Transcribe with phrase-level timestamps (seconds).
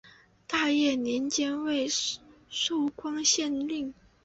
[0.47, 3.93] 大业年间为寿光县令。